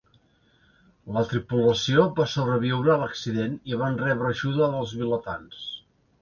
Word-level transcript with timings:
La 1.17 1.21
tripulació 1.33 2.05
va 2.19 2.25
sobreviure 2.31 2.95
a 2.95 2.97
l'accident 3.03 3.53
i 3.75 3.79
van 3.83 4.01
rebre 4.05 4.33
ajuda 4.37 4.71
dels 4.73 4.97
vilatans. 5.03 5.63